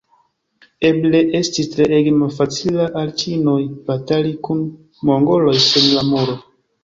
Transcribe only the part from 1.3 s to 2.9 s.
estis treege malfacila